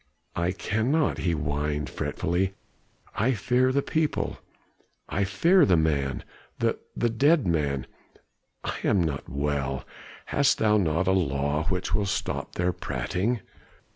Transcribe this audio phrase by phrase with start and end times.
[0.35, 2.55] "'I cannot,' he whined fretfully,
[3.17, 4.39] 'I fear the people
[5.07, 6.23] I fear the man
[6.57, 7.85] the the dead man.
[8.63, 9.85] I am not well.
[10.25, 13.41] Hast thou not a law which will stop their prating?